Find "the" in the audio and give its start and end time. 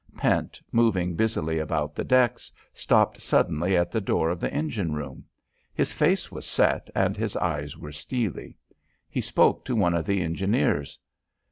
1.93-2.03, 3.91-4.01, 4.39-4.51, 10.07-10.23